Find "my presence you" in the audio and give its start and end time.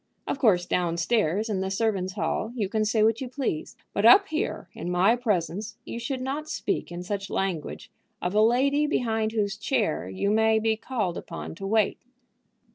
4.89-5.99